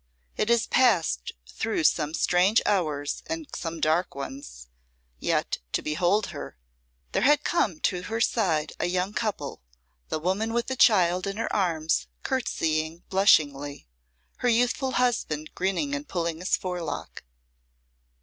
It 0.35 0.49
has 0.49 0.65
passed 0.65 1.33
through 1.47 1.83
some 1.83 2.15
strange 2.15 2.59
hours 2.65 3.21
and 3.27 3.47
some 3.55 3.79
dark 3.79 4.15
ones. 4.15 4.67
Yet 5.19 5.59
to 5.73 5.83
behold 5.83 6.25
her" 6.33 6.57
There 7.11 7.21
had 7.21 7.43
come 7.43 7.79
to 7.81 8.01
her 8.01 8.19
side 8.19 8.73
a 8.79 8.87
young 8.87 9.13
couple, 9.13 9.61
the 10.09 10.17
woman 10.17 10.53
with 10.53 10.71
a 10.71 10.75
child 10.75 11.27
in 11.27 11.37
her 11.37 11.55
arms 11.55 12.07
courtesying 12.23 13.03
blushingly, 13.11 13.85
her 14.37 14.49
youthful 14.49 14.93
husband 14.93 15.53
grinning 15.53 15.93
and 15.93 16.07
pulling 16.07 16.39
his 16.39 16.57
forelock. 16.57 17.21